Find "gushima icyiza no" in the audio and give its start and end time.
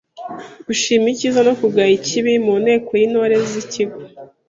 0.65-1.53